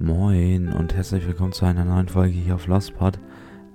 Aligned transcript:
Moin 0.00 0.72
und 0.72 0.94
herzlich 0.94 1.26
willkommen 1.26 1.50
zu 1.50 1.64
einer 1.64 1.84
neuen 1.84 2.06
Folge 2.06 2.38
hier 2.38 2.54
auf 2.54 2.68
Lostpod. 2.68 3.18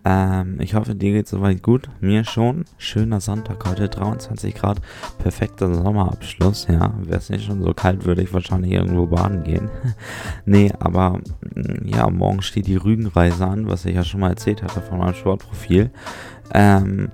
Ähm, 0.06 0.58
ich 0.60 0.76
hoffe, 0.76 0.96
dir 0.96 1.14
geht 1.14 1.28
soweit 1.28 1.64
gut. 1.64 1.90
Mir 2.02 2.26
schon. 2.26 2.66
Schöner 2.78 3.22
Sonntag 3.22 3.64
heute, 3.66 3.88
23 3.88 4.54
Grad. 4.54 4.82
Perfekter 5.18 5.74
Sommerabschluss, 5.74 6.68
ja. 6.70 6.94
Wäre 7.04 7.20
es 7.20 7.30
nicht 7.30 7.46
schon 7.46 7.64
so 7.64 7.74
kalt, 7.74 8.06
würde 8.06 8.22
ich 8.22 8.34
wahrscheinlich 8.34 8.74
irgendwo 8.74 9.06
baden 9.06 9.44
gehen. 9.44 9.70
nee, 10.46 10.72
aber 10.80 11.20
mm, 11.56 11.88
ja, 11.88 12.10
morgen 12.10 12.42
steht 12.42 12.68
die 12.68 12.76
Rügenreise 12.76 13.46
an, 13.46 13.70
was 13.70 13.86
ich 13.86 13.96
ja 13.96 14.04
schon 14.04 14.20
mal 14.20 14.32
erzählt 14.32 14.62
hatte 14.62 14.82
von 14.82 14.98
meinem 14.98 15.14
Sportprofil. 15.14 15.90
Ähm, 16.54 17.10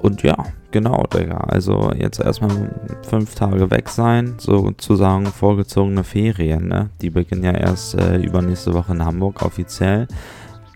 und 0.00 0.22
ja, 0.22 0.36
genau, 0.70 1.04
Digga. 1.14 1.36
Also 1.36 1.92
jetzt 1.92 2.18
erstmal 2.18 2.74
fünf 3.08 3.34
Tage 3.34 3.70
weg 3.70 3.88
sein, 3.88 4.34
sozusagen 4.38 5.26
vorgezogene 5.26 6.02
Ferien, 6.02 6.66
ne? 6.66 6.90
Die 7.02 7.10
beginnen 7.10 7.44
ja 7.44 7.52
erst 7.52 7.94
äh, 7.94 8.16
übernächste 8.16 8.72
Woche 8.74 8.92
in 8.92 9.04
Hamburg 9.04 9.42
offiziell. 9.42 10.08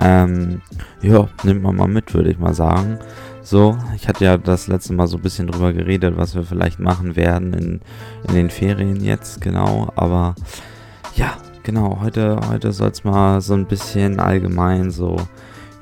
Ähm, 0.01 0.61
ja, 1.03 1.29
nimmt 1.43 1.63
man 1.63 1.77
mal 1.77 1.89
mit, 1.89 2.15
würde 2.15 2.31
ich 2.31 2.39
mal 2.39 2.55
sagen. 2.55 2.99
So, 3.43 3.79
ich 3.95 4.09
hatte 4.09 4.25
ja 4.25 4.37
das 4.37 4.67
letzte 4.67 4.93
Mal 4.93 5.07
so 5.07 5.17
ein 5.17 5.23
bisschen 5.23 5.47
drüber 5.47 5.73
geredet, 5.73 6.17
was 6.17 6.35
wir 6.35 6.43
vielleicht 6.43 6.81
machen 6.81 7.15
werden 7.15 7.55
in, 7.55 7.81
in 8.29 8.35
den 8.35 8.51
Ferien 8.51 9.03
jetzt, 9.03 9.41
genau. 9.41 9.93
Aber 9.95 10.35
ja, 11.15 11.35
genau, 11.63 12.01
heute, 12.01 12.41
heute 12.49 12.73
soll 12.73 12.91
es 12.91 13.05
mal 13.05 13.41
so 13.41 13.55
ein 13.55 13.67
bisschen 13.67 14.19
allgemein 14.19 14.91
so 14.91 15.17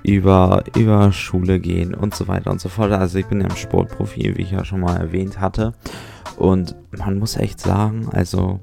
über, 0.02 0.62
über 0.76 1.10
Schule 1.12 1.58
gehen 1.58 1.94
und 1.94 2.14
so 2.14 2.28
weiter 2.28 2.50
und 2.50 2.60
so 2.60 2.68
fort. 2.68 2.92
Also 2.92 3.18
ich 3.18 3.26
bin 3.26 3.40
ja 3.40 3.46
im 3.48 3.56
Sportprofil, 3.56 4.36
wie 4.36 4.42
ich 4.42 4.50
ja 4.50 4.64
schon 4.64 4.80
mal 4.80 4.98
erwähnt 4.98 5.40
hatte. 5.40 5.72
Und 6.36 6.76
man 6.96 7.18
muss 7.18 7.36
echt 7.36 7.60
sagen, 7.60 8.08
also 8.12 8.60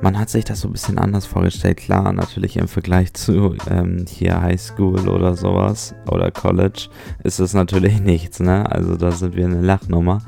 man 0.00 0.18
hat 0.18 0.30
sich 0.30 0.44
das 0.44 0.60
so 0.60 0.68
ein 0.68 0.72
bisschen 0.72 0.98
anders 0.98 1.26
vorgestellt. 1.26 1.78
Klar, 1.78 2.12
natürlich 2.12 2.56
im 2.56 2.68
Vergleich 2.68 3.14
zu 3.14 3.56
ähm, 3.68 4.04
hier 4.08 4.40
High 4.40 4.60
School 4.60 5.08
oder 5.08 5.34
sowas 5.34 5.94
oder 6.10 6.30
College 6.30 6.88
ist 7.24 7.40
es 7.40 7.54
natürlich 7.54 8.00
nichts, 8.00 8.40
ne? 8.40 8.70
Also 8.70 8.96
da 8.96 9.10
sind 9.10 9.34
wir 9.34 9.44
eine 9.44 9.60
Lachnummer. 9.60 10.20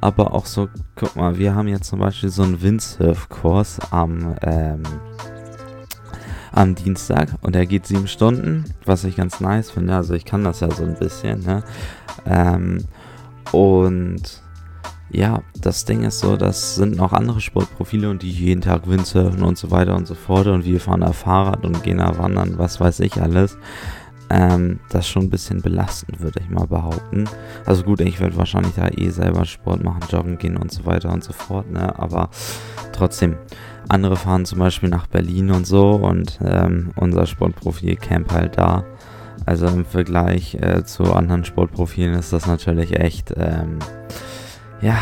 Aber 0.00 0.34
auch 0.34 0.44
so, 0.44 0.68
guck 0.94 1.16
mal, 1.16 1.38
wir 1.38 1.54
haben 1.54 1.68
jetzt 1.68 1.88
zum 1.88 2.00
Beispiel 2.00 2.28
so 2.28 2.42
einen 2.42 2.60
Windsurf-Kurs 2.60 3.80
am 3.90 4.36
ähm, 4.42 4.82
am 6.52 6.74
Dienstag 6.74 7.28
und 7.42 7.54
er 7.54 7.66
geht 7.66 7.86
sieben 7.86 8.08
Stunden, 8.08 8.64
was 8.84 9.04
ich 9.04 9.16
ganz 9.16 9.40
nice 9.40 9.70
finde. 9.70 9.94
Also 9.94 10.14
ich 10.14 10.24
kann 10.24 10.44
das 10.44 10.60
ja 10.60 10.70
so 10.70 10.84
ein 10.84 10.98
bisschen, 10.98 11.40
ne? 11.40 11.62
Ähm, 12.24 12.84
und 13.52 14.42
ja, 15.10 15.42
das 15.60 15.84
Ding 15.84 16.02
ist 16.02 16.18
so, 16.18 16.36
das 16.36 16.74
sind 16.74 16.96
noch 16.96 17.12
andere 17.12 17.40
Sportprofile 17.40 18.10
und 18.10 18.22
die 18.22 18.30
jeden 18.30 18.60
Tag 18.60 18.88
Windsurfen 18.88 19.42
und 19.42 19.56
so 19.56 19.70
weiter 19.70 19.94
und 19.96 20.06
so 20.06 20.14
fort 20.14 20.46
und 20.48 20.64
wir 20.64 20.80
fahren 20.80 21.00
da 21.00 21.12
Fahrrad 21.12 21.64
und 21.64 21.82
gehen 21.82 21.98
da 21.98 22.18
wandern, 22.18 22.58
was 22.58 22.80
weiß 22.80 23.00
ich 23.00 23.20
alles. 23.20 23.56
Ähm, 24.28 24.80
das 24.90 25.06
schon 25.06 25.24
ein 25.24 25.30
bisschen 25.30 25.62
belastend, 25.62 26.20
würde 26.20 26.40
ich 26.40 26.50
mal 26.50 26.66
behaupten. 26.66 27.26
Also 27.64 27.84
gut, 27.84 28.00
ich 28.00 28.18
werde 28.18 28.36
wahrscheinlich 28.36 28.74
da 28.74 28.88
eh 28.88 29.10
selber 29.10 29.44
Sport 29.44 29.84
machen, 29.84 30.00
joggen 30.10 30.36
gehen 30.38 30.56
und 30.56 30.72
so 30.72 30.84
weiter 30.84 31.12
und 31.12 31.22
so 31.22 31.32
fort, 31.32 31.70
ne? 31.70 31.96
Aber 31.96 32.30
trotzdem, 32.92 33.36
andere 33.88 34.16
fahren 34.16 34.44
zum 34.44 34.58
Beispiel 34.58 34.88
nach 34.88 35.06
Berlin 35.06 35.52
und 35.52 35.64
so 35.64 35.92
und 35.92 36.40
ähm, 36.44 36.90
unser 36.96 37.26
Sportprofil 37.26 37.94
camp 37.94 38.32
halt 38.32 38.58
da. 38.58 38.84
Also 39.44 39.68
im 39.68 39.84
Vergleich 39.84 40.56
äh, 40.56 40.84
zu 40.84 41.04
anderen 41.12 41.44
Sportprofilen 41.44 42.14
ist 42.14 42.32
das 42.32 42.46
natürlich 42.46 42.98
echt, 42.98 43.32
ähm, 43.36 43.78
ja, 44.80 44.96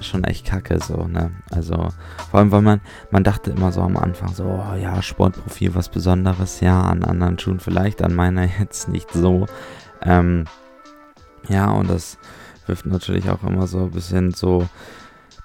schon 0.00 0.24
echt 0.24 0.46
kacke 0.46 0.78
so, 0.82 1.06
ne? 1.06 1.30
Also 1.50 1.88
vor 2.30 2.40
allem, 2.40 2.52
weil 2.52 2.62
man, 2.62 2.80
man 3.10 3.24
dachte 3.24 3.50
immer 3.50 3.72
so 3.72 3.82
am 3.82 3.96
Anfang 3.96 4.32
so, 4.32 4.44
oh, 4.44 4.74
ja, 4.74 5.02
Sportprofil, 5.02 5.74
was 5.74 5.88
Besonderes, 5.88 6.60
ja, 6.60 6.82
an 6.82 7.04
anderen 7.04 7.38
Schuhen 7.38 7.60
vielleicht, 7.60 8.02
an 8.02 8.14
meiner 8.14 8.44
jetzt 8.58 8.88
nicht 8.88 9.12
so. 9.12 9.46
Ähm, 10.02 10.44
ja, 11.48 11.70
und 11.70 11.90
das 11.90 12.18
wirft 12.66 12.86
natürlich 12.86 13.28
auch 13.30 13.42
immer 13.42 13.66
so 13.66 13.84
ein 13.84 13.90
bisschen 13.90 14.32
so 14.32 14.68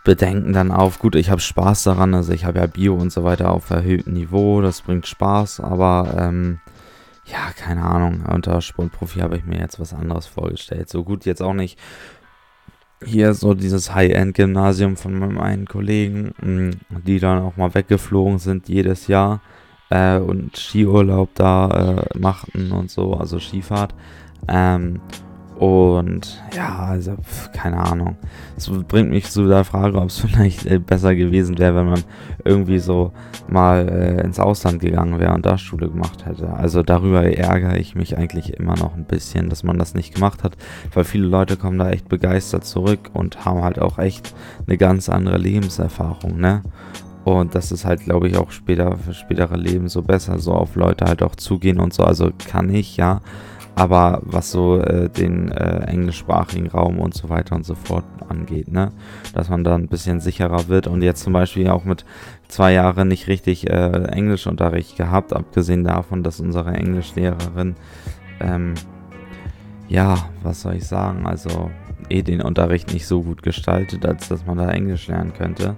Bedenken 0.03 0.53
dann 0.53 0.71
auf. 0.71 0.99
Gut, 0.99 1.15
ich 1.15 1.29
habe 1.29 1.41
Spaß 1.41 1.83
daran, 1.83 2.13
also 2.13 2.31
ich 2.31 2.45
habe 2.45 2.59
ja 2.59 2.67
Bio 2.67 2.95
und 2.95 3.11
so 3.11 3.23
weiter 3.23 3.51
auf 3.51 3.69
erhöhtem 3.69 4.13
Niveau, 4.13 4.61
das 4.61 4.81
bringt 4.81 5.07
Spaß, 5.07 5.59
aber 5.61 6.15
ähm, 6.17 6.59
ja, 7.25 7.51
keine 7.57 7.83
Ahnung, 7.83 8.23
unter 8.31 8.61
Sportprofi 8.61 9.19
habe 9.19 9.37
ich 9.37 9.45
mir 9.45 9.59
jetzt 9.59 9.79
was 9.79 9.95
anderes 9.95 10.27
vorgestellt. 10.27 10.89
So 10.89 11.03
gut 11.03 11.25
jetzt 11.25 11.41
auch 11.41 11.55
nicht 11.55 11.79
hier 13.03 13.33
so 13.33 13.53
dieses 13.53 13.93
High-End-Gymnasium 13.93 14.97
von 14.97 15.17
meinem 15.17 15.39
einen 15.39 15.65
Kollegen, 15.65 16.33
mm, 16.41 16.99
die 17.05 17.19
dann 17.19 17.41
auch 17.43 17.57
mal 17.57 17.73
weggeflogen 17.73 18.39
sind 18.39 18.69
jedes 18.69 19.07
Jahr 19.07 19.41
äh, 19.89 20.17
und 20.17 20.57
Skiurlaub 20.57 21.29
da 21.35 21.97
äh, 22.13 22.17
machten 22.17 22.71
und 22.71 22.89
so, 22.89 23.13
also 23.13 23.39
Skifahrt. 23.39 23.93
Ähm, 24.47 25.01
und 25.57 26.43
ja, 26.53 26.79
also 26.79 27.15
keine 27.53 27.77
Ahnung. 27.77 28.17
Das 28.55 28.69
bringt 28.69 29.09
mich 29.09 29.31
zu 29.31 29.47
der 29.47 29.63
Frage, 29.63 29.97
ob 29.97 30.09
es 30.09 30.19
vielleicht 30.19 30.65
äh, 30.65 30.79
besser 30.79 31.15
gewesen 31.15 31.57
wäre, 31.57 31.75
wenn 31.75 31.89
man 31.89 32.03
irgendwie 32.43 32.79
so 32.79 33.13
mal 33.47 33.87
äh, 33.87 34.21
ins 34.23 34.39
Ausland 34.39 34.81
gegangen 34.81 35.19
wäre 35.19 35.33
und 35.33 35.45
da 35.45 35.57
Schule 35.57 35.89
gemacht 35.89 36.25
hätte. 36.25 36.53
Also 36.53 36.83
darüber 36.83 37.23
ärgere 37.23 37.77
ich 37.77 37.95
mich 37.95 38.17
eigentlich 38.17 38.53
immer 38.53 38.75
noch 38.75 38.95
ein 38.95 39.05
bisschen, 39.05 39.49
dass 39.49 39.63
man 39.63 39.77
das 39.77 39.93
nicht 39.93 40.13
gemacht 40.13 40.43
hat, 40.43 40.57
weil 40.93 41.05
viele 41.05 41.27
Leute 41.27 41.55
kommen 41.55 41.79
da 41.79 41.89
echt 41.89 42.09
begeistert 42.09 42.65
zurück 42.65 43.11
und 43.13 43.45
haben 43.45 43.63
halt 43.63 43.79
auch 43.79 43.97
echt 43.97 44.35
eine 44.67 44.77
ganz 44.77 45.07
andere 45.09 45.37
Lebenserfahrung, 45.37 46.37
ne? 46.37 46.63
Und 47.25 47.55
das 47.55 47.71
ist 47.71 47.85
halt, 47.85 48.01
glaube 48.01 48.27
ich, 48.27 48.37
auch 48.37 48.51
später 48.51 48.95
für 48.97 49.15
spätere 49.15 49.57
Leben 49.57 49.89
so 49.89 50.03
besser, 50.03 50.37
so 50.37 50.53
auf 50.53 50.75
Leute 50.75 51.05
halt 51.05 51.23
auch 51.23 51.35
zugehen 51.35 51.79
und 51.79 51.91
so. 51.91 52.03
Also 52.03 52.31
kann 52.47 52.69
ich, 52.69 52.97
ja. 52.97 53.21
Aber 53.75 54.21
was 54.23 54.51
so 54.51 54.79
äh, 54.79 55.09
den 55.09 55.51
äh, 55.51 55.85
englischsprachigen 55.87 56.67
Raum 56.67 56.99
und 56.99 57.13
so 57.13 57.29
weiter 57.29 57.55
und 57.55 57.65
so 57.65 57.75
fort 57.75 58.05
angeht, 58.29 58.71
ne? 58.71 58.91
Dass 59.33 59.49
man 59.49 59.65
da 59.65 59.75
ein 59.75 59.89
bisschen 59.89 60.21
sicherer 60.21 60.69
wird 60.69 60.87
und 60.87 61.01
jetzt 61.01 61.23
zum 61.23 61.33
Beispiel 61.33 61.67
auch 61.69 61.83
mit 61.83 62.05
zwei 62.47 62.71
Jahren 62.71 63.09
nicht 63.09 63.27
richtig 63.27 63.69
äh, 63.69 64.03
Englischunterricht 64.05 64.95
gehabt, 64.95 65.33
abgesehen 65.33 65.83
davon, 65.83 66.23
dass 66.23 66.39
unsere 66.39 66.73
Englischlehrerin, 66.73 67.75
ähm, 68.39 68.75
ja, 69.89 70.29
was 70.41 70.61
soll 70.61 70.75
ich 70.75 70.87
sagen, 70.87 71.27
also 71.27 71.69
eh 72.09 72.21
den 72.21 72.41
Unterricht 72.41 72.93
nicht 72.93 73.07
so 73.07 73.23
gut 73.23 73.43
gestaltet, 73.43 74.05
als 74.05 74.29
dass 74.29 74.45
man 74.45 74.57
da 74.57 74.69
Englisch 74.69 75.07
lernen 75.07 75.33
könnte. 75.33 75.75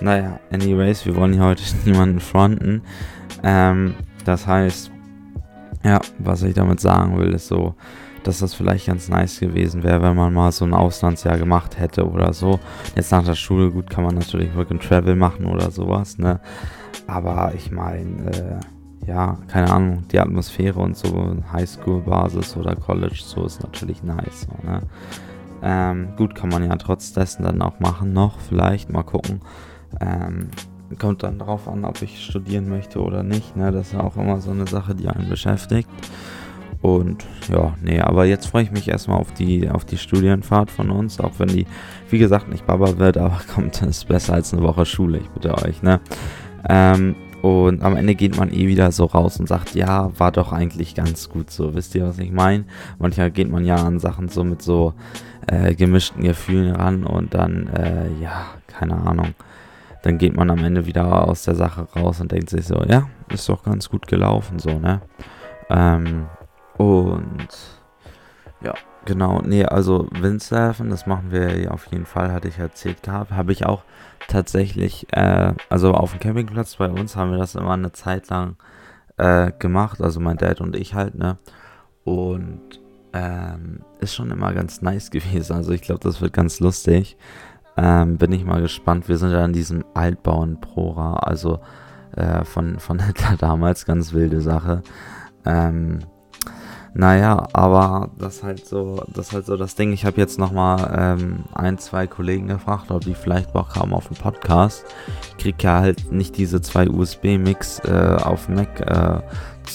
Naja, 0.00 0.40
anyways, 0.50 1.06
wir 1.06 1.16
wollen 1.16 1.34
hier 1.34 1.44
heute 1.44 1.62
niemanden 1.84 2.20
fronten. 2.20 2.82
Ähm, 3.42 3.94
das 4.24 4.46
heißt, 4.46 4.90
ja, 5.84 6.00
was 6.18 6.42
ich 6.42 6.54
damit 6.54 6.80
sagen 6.80 7.18
will, 7.18 7.32
ist 7.32 7.48
so, 7.48 7.74
dass 8.24 8.40
das 8.40 8.54
vielleicht 8.54 8.86
ganz 8.86 9.08
nice 9.08 9.40
gewesen 9.40 9.82
wäre, 9.82 10.02
wenn 10.02 10.16
man 10.16 10.34
mal 10.34 10.52
so 10.52 10.64
ein 10.64 10.74
Auslandsjahr 10.74 11.38
gemacht 11.38 11.78
hätte 11.78 12.08
oder 12.08 12.32
so. 12.32 12.58
Jetzt 12.94 13.12
nach 13.12 13.24
der 13.24 13.34
Schule, 13.34 13.70
gut, 13.70 13.88
kann 13.90 14.04
man 14.04 14.16
natürlich 14.16 14.54
Work 14.56 14.70
and 14.70 14.82
Travel 14.82 15.16
machen 15.16 15.46
oder 15.46 15.70
sowas, 15.70 16.18
ne? 16.18 16.40
Aber 17.06 17.52
ich 17.54 17.70
meine, 17.70 18.30
äh, 18.30 19.06
ja, 19.06 19.38
keine 19.48 19.70
Ahnung, 19.70 20.04
die 20.10 20.18
Atmosphäre 20.18 20.80
und 20.80 20.96
so, 20.96 21.36
Highschool-Basis 21.52 22.56
oder 22.56 22.76
College, 22.76 23.20
so 23.24 23.44
ist 23.46 23.62
natürlich 23.62 24.02
nice, 24.02 24.46
so, 24.46 24.68
ne? 24.68 24.82
Ähm, 25.62 26.08
gut, 26.16 26.34
kann 26.34 26.50
man 26.50 26.64
ja 26.64 26.76
trotz 26.76 27.12
dessen 27.12 27.44
dann 27.44 27.62
auch 27.62 27.80
machen 27.80 28.12
noch, 28.12 28.38
vielleicht 28.40 28.90
mal 28.90 29.02
gucken. 29.02 29.40
Ähm, 30.00 30.50
kommt 30.96 31.22
dann 31.22 31.38
drauf 31.38 31.68
an, 31.68 31.84
ob 31.84 32.02
ich 32.02 32.24
studieren 32.24 32.68
möchte 32.68 33.00
oder 33.00 33.22
nicht. 33.22 33.56
Ne? 33.56 33.72
Das 33.72 33.88
ist 33.88 33.92
ja 33.92 34.00
auch 34.00 34.16
immer 34.16 34.40
so 34.40 34.50
eine 34.50 34.66
Sache, 34.66 34.94
die 34.94 35.08
einen 35.08 35.28
beschäftigt. 35.28 35.88
Und 36.80 37.24
ja, 37.48 37.74
nee, 37.82 38.00
aber 38.00 38.24
jetzt 38.24 38.46
freue 38.46 38.62
ich 38.62 38.70
mich 38.70 38.88
erstmal 38.88 39.18
auf 39.18 39.32
die, 39.32 39.68
auf 39.68 39.84
die 39.84 39.98
Studienfahrt 39.98 40.70
von 40.70 40.90
uns, 40.90 41.18
auch 41.18 41.32
wenn 41.38 41.48
die, 41.48 41.66
wie 42.08 42.18
gesagt, 42.18 42.48
nicht 42.48 42.66
Baba 42.66 42.98
wird, 42.98 43.18
aber 43.18 43.40
kommt, 43.52 43.82
ist 43.82 44.06
besser 44.06 44.34
als 44.34 44.52
eine 44.52 44.62
Woche 44.62 44.86
Schule, 44.86 45.18
ich 45.18 45.28
bitte 45.30 45.54
euch, 45.64 45.82
ne? 45.82 46.00
Ähm, 46.68 47.16
und 47.42 47.82
am 47.82 47.96
Ende 47.96 48.16
geht 48.16 48.36
man 48.36 48.52
eh 48.52 48.66
wieder 48.66 48.90
so 48.90 49.04
raus 49.04 49.38
und 49.38 49.48
sagt, 49.48 49.74
ja, 49.76 50.10
war 50.18 50.32
doch 50.32 50.52
eigentlich 50.52 50.96
ganz 50.96 51.28
gut 51.28 51.50
so. 51.50 51.72
Wisst 51.74 51.94
ihr, 51.94 52.04
was 52.04 52.18
ich 52.18 52.32
meine? 52.32 52.64
Manchmal 52.98 53.30
geht 53.30 53.48
man 53.48 53.64
ja 53.64 53.76
an 53.76 54.00
Sachen 54.00 54.28
so 54.28 54.42
mit 54.42 54.60
so 54.60 54.92
äh, 55.46 55.76
gemischten 55.76 56.24
Gefühlen 56.24 56.74
ran 56.74 57.04
und 57.04 57.34
dann, 57.34 57.68
äh, 57.68 58.08
ja, 58.20 58.46
keine 58.66 58.96
Ahnung 58.96 59.34
dann 60.02 60.18
geht 60.18 60.36
man 60.36 60.50
am 60.50 60.64
Ende 60.64 60.86
wieder 60.86 61.26
aus 61.28 61.44
der 61.44 61.54
Sache 61.54 61.88
raus 61.96 62.20
und 62.20 62.32
denkt 62.32 62.50
sich 62.50 62.66
so, 62.66 62.82
ja, 62.84 63.08
ist 63.30 63.48
doch 63.48 63.62
ganz 63.62 63.88
gut 63.88 64.06
gelaufen, 64.06 64.58
so, 64.58 64.78
ne? 64.78 65.00
Ähm, 65.70 66.26
und 66.76 67.48
ja, 68.62 68.74
genau, 69.04 69.42
nee, 69.42 69.64
also 69.64 70.08
Windsurfen, 70.12 70.90
das 70.90 71.06
machen 71.06 71.30
wir 71.30 71.72
auf 71.72 71.86
jeden 71.86 72.06
Fall, 72.06 72.32
hatte 72.32 72.48
ich 72.48 72.58
erzählt 72.58 73.02
gehabt, 73.02 73.32
habe 73.32 73.52
ich 73.52 73.66
auch 73.66 73.82
tatsächlich, 74.28 75.06
äh, 75.12 75.54
also 75.68 75.92
auf 75.94 76.12
dem 76.12 76.20
Campingplatz 76.20 76.76
bei 76.76 76.88
uns 76.88 77.16
haben 77.16 77.32
wir 77.32 77.38
das 77.38 77.54
immer 77.54 77.72
eine 77.72 77.92
Zeit 77.92 78.28
lang 78.28 78.56
äh, 79.16 79.52
gemacht, 79.58 80.00
also 80.00 80.20
mein 80.20 80.36
Dad 80.36 80.60
und 80.60 80.76
ich 80.76 80.94
halt, 80.94 81.16
ne? 81.16 81.38
Und 82.04 82.80
ähm, 83.12 83.80
ist 84.00 84.14
schon 84.14 84.30
immer 84.30 84.52
ganz 84.54 84.82
nice 84.82 85.10
gewesen, 85.12 85.54
also 85.54 85.72
ich 85.72 85.82
glaube, 85.82 86.00
das 86.00 86.20
wird 86.20 86.32
ganz 86.32 86.60
lustig. 86.60 87.16
Ähm, 87.80 88.18
bin 88.18 88.32
ich 88.32 88.44
mal 88.44 88.60
gespannt. 88.60 89.08
Wir 89.08 89.18
sind 89.18 89.30
ja 89.30 89.44
in 89.44 89.52
diesem 89.52 89.84
Altbauen 89.94 90.60
Prora, 90.60 91.14
also 91.14 91.60
äh, 92.16 92.44
von, 92.44 92.80
von 92.80 92.98
Hitler 93.06 93.36
damals, 93.38 93.86
ganz 93.86 94.12
wilde 94.12 94.40
Sache. 94.40 94.82
Ähm, 95.44 96.00
naja, 96.94 97.46
aber 97.52 98.10
das 98.18 98.36
ist 98.36 98.42
halt 98.42 98.66
so, 98.66 99.04
das 99.14 99.32
halt 99.32 99.46
so 99.46 99.56
das 99.56 99.76
Ding. 99.76 99.92
Ich 99.92 100.04
habe 100.04 100.20
jetzt 100.20 100.38
nochmal 100.38 100.92
ähm, 100.98 101.44
ein, 101.54 101.78
zwei 101.78 102.08
Kollegen 102.08 102.48
gefragt, 102.48 102.90
ob 102.90 103.02
die 103.02 103.14
vielleicht 103.14 103.52
Bock 103.52 103.76
haben 103.76 103.94
auf 103.94 104.08
einen 104.08 104.16
Podcast. 104.16 104.84
Ich 105.28 105.36
krieg 105.36 105.62
ja 105.62 105.78
halt 105.78 106.10
nicht 106.10 106.36
diese 106.36 106.60
zwei 106.60 106.88
USB-Mix 106.88 107.80
äh, 107.84 108.16
auf 108.20 108.48
Mac 108.48 108.80
äh, 108.80 109.20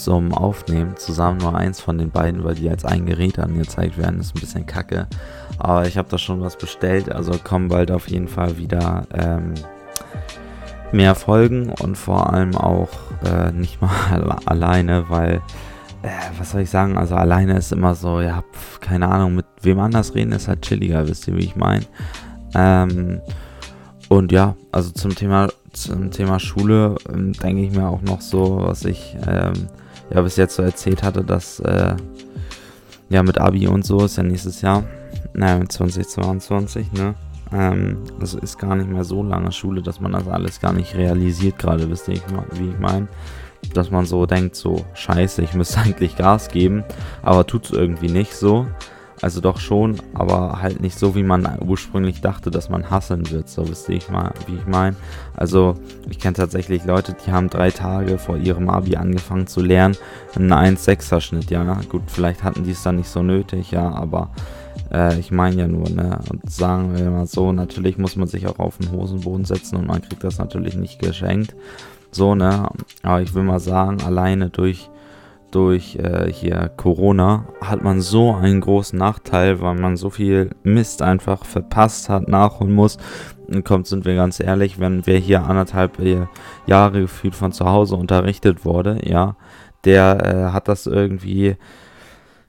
zum 0.02 0.34
Aufnehmen. 0.34 0.96
Zusammen 0.98 1.40
nur 1.40 1.56
eins 1.56 1.80
von 1.80 1.98
den 1.98 2.12
beiden, 2.12 2.44
weil 2.44 2.56
die 2.56 2.70
als 2.70 2.86
ein 2.86 3.06
Gerät 3.06 3.40
angezeigt 3.40 3.98
werden. 3.98 4.20
ist 4.20 4.36
ein 4.36 4.40
bisschen 4.40 4.66
kacke. 4.66 5.08
Aber 5.58 5.88
ich 5.88 5.98
habe 5.98 6.10
da 6.10 6.18
schon 6.18 6.42
was 6.42 6.58
bestellt, 6.58 7.12
also 7.12 7.32
kommen 7.44 7.68
bald 7.68 7.92
auf 7.92 8.10
jeden 8.10 8.28
Fall 8.28 8.58
wieder 8.58 9.06
ähm, 9.14 9.54
mehr 10.92 11.16
Folgen 11.16 11.70
und 11.70 11.98
vor 11.98 12.34
allem 12.34 12.56
auch 12.56 12.90
äh, 13.26 13.52
nicht 13.52 13.82
mal 13.82 14.38
alleine, 14.46 15.10
weil 15.10 15.42
äh, 16.04 16.10
was 16.38 16.52
soll 16.52 16.62
ich 16.62 16.70
sagen, 16.70 16.98
also 16.98 17.16
alleine 17.16 17.58
ist 17.58 17.72
immer 17.72 17.96
so, 17.96 18.22
ja, 18.22 18.44
pf, 18.54 18.80
keine 18.80 19.10
Ahnung, 19.10 19.36
mit 19.36 19.46
wem 19.62 19.80
anders 19.80 20.16
reden 20.16 20.34
ist 20.34 20.48
halt 20.48 20.62
chilliger, 20.62 21.08
wisst 21.08 21.28
ihr, 21.28 21.36
wie 21.36 21.46
ich 21.46 21.56
meine. 21.56 21.86
Ähm, 22.56 23.22
und 24.10 24.32
ja, 24.32 24.56
also 24.72 24.92
zum 24.92 25.16
Thema, 25.16 25.50
zum 25.72 26.12
Thema 26.12 26.40
Schule 26.40 26.96
ähm, 27.12 27.34
denke 27.34 27.64
ich 27.64 27.72
mir 27.72 27.88
auch 27.88 28.02
noch 28.02 28.22
so, 28.22 28.60
was 28.62 28.86
ich 28.86 29.16
ähm, 29.28 29.68
ja 30.14 30.22
bis 30.22 30.36
jetzt 30.36 30.56
so 30.56 30.64
erzählt 30.64 31.04
hatte, 31.04 31.24
dass 31.24 31.60
äh, 31.60 31.96
ja 33.10 33.24
mit 33.24 33.38
Abi 33.38 33.68
und 33.68 33.86
so 33.86 34.06
ist 34.06 34.18
ja 34.18 34.24
nächstes 34.24 34.62
Jahr, 34.62 34.84
naja, 35.34 35.58
mit 35.58 35.72
2022, 35.72 36.92
ne? 36.94 37.16
Ähm, 37.52 37.98
das 38.20 38.34
ist 38.34 38.58
gar 38.58 38.76
nicht 38.76 38.90
mehr 38.90 39.04
so 39.04 39.22
lange 39.22 39.52
Schule, 39.52 39.82
dass 39.82 40.00
man 40.00 40.14
das 40.14 40.28
alles 40.28 40.60
gar 40.60 40.74
nicht 40.74 40.96
realisiert, 40.96 41.60
gerade 41.60 41.90
wisst 41.90 42.08
ihr, 42.08 42.20
wie 42.54 42.70
ich 42.70 42.80
meine 42.80 43.08
dass 43.74 43.92
man 43.92 44.06
so 44.06 44.26
denkt, 44.26 44.56
so 44.56 44.86
scheiße, 44.94 45.42
ich 45.42 45.54
müsste 45.54 45.80
eigentlich 45.82 46.16
Gas 46.16 46.50
geben, 46.50 46.84
aber 47.22 47.46
tut 47.46 47.66
es 47.66 47.72
irgendwie 47.72 48.10
nicht 48.10 48.36
so. 48.36 48.68
Also 49.24 49.40
doch 49.40 49.58
schon, 49.58 50.02
aber 50.14 50.62
halt 50.62 50.82
nicht 50.82 51.00
so, 51.00 51.16
wie 51.16 51.24
man 51.24 51.48
ursprünglich 51.66 52.20
dachte, 52.20 52.52
dass 52.52 52.68
man 52.68 52.90
hasseln 52.90 53.32
wird. 53.32 53.48
So 53.48 53.70
wisst 53.70 53.88
ihr, 53.88 54.02
wie 54.48 54.56
ich 54.58 54.68
meine. 54.68 54.98
Also 55.34 55.76
ich 56.10 56.20
kenne 56.20 56.34
tatsächlich 56.34 56.84
Leute, 56.84 57.16
die 57.26 57.32
haben 57.32 57.50
drei 57.50 57.72
Tage 57.72 58.18
vor 58.18 58.36
ihrem 58.36 58.70
Abi 58.70 58.98
angefangen 58.98 59.48
zu 59.48 59.62
lernen. 59.62 59.96
Einen 60.36 60.52
1,6er 60.52 61.22
Schnitt, 61.22 61.50
ja. 61.52 61.64
Gut, 61.88 62.02
vielleicht 62.08 62.44
hatten 62.44 62.66
die 62.66 62.72
es 62.72 62.84
dann 62.84 62.98
nicht 62.98 63.08
so 63.08 63.24
nötig, 63.24 63.72
ja, 63.72 63.90
aber 63.94 64.32
äh, 64.92 65.18
ich 65.18 65.32
meine 65.32 65.56
ja 65.56 65.68
nur, 65.70 65.90
ne. 65.90 66.20
Und 66.30 66.52
sagen 66.52 66.98
wir 66.98 67.10
mal 67.10 67.26
so, 67.26 67.54
natürlich 67.54 67.98
muss 67.98 68.18
man 68.18 68.28
sich 68.28 68.46
auch 68.48 68.60
auf 68.60 68.78
den 68.80 68.92
Hosenboden 68.92 69.46
setzen 69.46 69.78
und 69.78 69.88
man 69.88 70.02
kriegt 70.02 70.26
das 70.26 70.38
natürlich 70.38 70.76
nicht 70.76 71.00
geschenkt. 71.00 71.56
So, 72.12 72.36
ne? 72.36 72.68
Aber 73.04 73.22
ich 73.22 73.34
will 73.34 73.44
mal 73.44 73.62
sagen, 73.62 74.02
alleine 74.02 74.50
durch, 74.50 74.90
durch 75.56 75.96
äh, 75.96 76.32
hier 76.32 76.72
Corona 76.78 77.48
hat 77.62 77.84
man 77.84 78.02
so 78.02 78.34
einen 78.34 78.62
großen 78.62 78.98
Nachteil, 78.98 79.62
weil 79.62 79.76
man 79.76 79.98
so 79.98 80.10
viel 80.10 80.52
Mist 80.64 81.02
einfach 81.02 81.46
verpasst 81.46 82.10
hat, 82.10 82.28
nachholen 82.28 82.74
muss. 82.74 82.98
Und 83.48 83.66
kommt, 83.66 83.88
sind 83.88 84.06
wir 84.06 84.16
ganz 84.16 84.40
ehrlich, 84.40 84.80
wenn 84.80 85.06
wer 85.06 85.20
hier 85.20 85.44
anderthalb 85.44 86.00
äh, 86.00 86.28
Jahre 86.66 87.02
gefühlt 87.02 87.36
von 87.36 87.52
zu 87.52 87.66
Hause 87.66 87.96
unterrichtet 87.96 88.66
wurde, 88.66 89.00
ja, 89.04 89.36
der 89.86 90.26
äh, 90.26 90.52
hat 90.52 90.68
das 90.68 90.88
irgendwie 90.88 91.58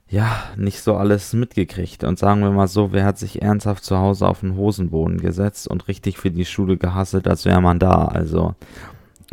ja, 0.07 0.43
nicht 0.55 0.81
so 0.81 0.95
alles 0.95 1.33
mitgekriegt. 1.33 2.03
Und 2.03 2.19
sagen 2.19 2.41
wir 2.41 2.51
mal 2.51 2.67
so, 2.67 2.91
wer 2.93 3.05
hat 3.05 3.17
sich 3.17 3.41
ernsthaft 3.41 3.83
zu 3.83 3.97
Hause 3.97 4.27
auf 4.27 4.41
den 4.41 4.55
Hosenboden 4.55 5.19
gesetzt 5.19 5.67
und 5.67 5.87
richtig 5.87 6.17
für 6.17 6.31
die 6.31 6.45
Schule 6.45 6.77
gehasselt, 6.77 7.27
als 7.27 7.45
wäre 7.45 7.61
man 7.61 7.79
da. 7.79 8.05
Also, 8.05 8.55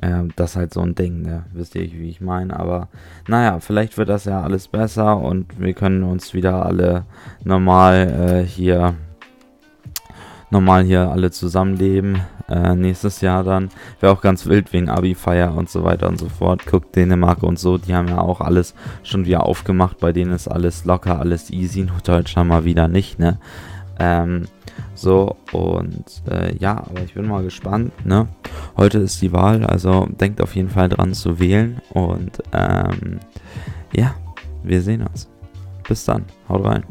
äh, 0.01 0.23
das 0.37 0.53
ist 0.53 0.57
halt 0.57 0.75
so 0.75 0.81
ein 0.81 0.95
Ding, 0.95 1.23
ne? 1.23 1.45
Wisst 1.53 1.75
ihr, 1.75 1.83
wie 1.83 2.09
ich 2.09 2.21
meine? 2.21 2.59
Aber 2.59 2.89
naja, 3.29 3.61
vielleicht 3.61 3.99
wird 3.99 4.09
das 4.09 4.25
ja 4.25 4.43
alles 4.43 4.69
besser 4.69 5.19
und 5.19 5.61
wir 5.61 5.75
können 5.75 6.03
uns 6.03 6.35
wieder 6.35 6.65
alle 6.65 7.05
normal 7.45 8.43
äh, 8.43 8.47
hier 8.47 8.95
normal 10.53 10.85
hier 10.85 11.11
alle 11.11 11.31
zusammenleben. 11.31 12.21
Äh, 12.49 12.75
nächstes 12.75 13.23
Jahr 13.23 13.43
dann. 13.43 13.71
Wäre 14.01 14.13
auch 14.13 14.21
ganz 14.21 14.47
wild 14.47 14.73
wegen 14.73 14.91
Abi-Feier 14.91 15.55
und 15.57 15.71
so 15.71 15.83
weiter 15.85 16.09
und 16.09 16.19
so 16.19 16.29
fort. 16.29 16.67
Guckt 16.67 16.95
Dänemark 16.95 17.43
und 17.43 17.59
so, 17.59 17.79
die 17.79 17.95
haben 17.95 18.09
ja 18.09 18.19
auch 18.19 18.43
alles 18.43 18.75
schon 19.03 19.25
wieder 19.25 19.47
aufgemacht. 19.47 19.99
Bei 19.99 20.13
denen 20.13 20.33
ist 20.33 20.49
alles 20.49 20.85
locker, 20.85 21.19
alles 21.19 21.51
easy. 21.51 21.85
Nur 21.85 21.99
Deutschland 22.05 22.51
mal 22.51 22.65
wieder 22.65 22.89
nicht, 22.89 23.19
ne? 23.19 23.39
Ähm, 23.99 24.45
so, 24.95 25.37
und 25.53 26.05
äh, 26.31 26.55
ja, 26.57 26.77
aber 26.77 27.01
ich 27.05 27.15
bin 27.15 27.27
mal 27.27 27.43
gespannt, 27.43 27.93
ne? 28.05 28.29
Heute 28.77 28.99
ist 28.99 29.21
die 29.21 29.33
Wahl, 29.33 29.65
also 29.65 30.07
denkt 30.21 30.41
auf 30.41 30.57
jeden 30.57 30.71
Fall 30.71 30.89
dran 30.89 31.15
zu 31.15 31.39
wählen. 31.39 31.81
Und 31.91 32.43
ähm, 32.53 33.21
ja, 33.95 34.15
wir 34.63 34.81
sehen 34.83 35.03
uns. 35.03 35.29
Bis 35.87 36.05
dann. 36.05 36.25
Haut 36.49 36.65
rein. 36.65 36.85